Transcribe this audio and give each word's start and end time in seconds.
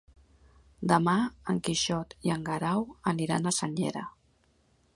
Demà 0.91 1.13
en 1.53 1.59
Quixot 1.67 2.15
i 2.29 2.33
en 2.37 2.45
Guerau 2.47 2.87
aniran 3.13 3.45
a 3.45 3.57
Senyera. 3.59 4.03